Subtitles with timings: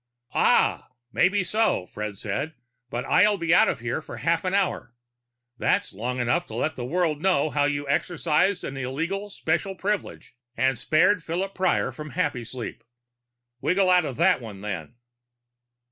[0.33, 0.87] "Ah!
[1.11, 2.55] Maybe so," Fred said.
[2.89, 4.95] "But I'll be out of here for half an hour.
[5.59, 10.35] That's long enough to let the world know how you exercised an illegal special privilege
[10.57, 12.81] and spared Philip Prior from Happysleep.
[13.61, 14.95] Wiggle out of that one, then."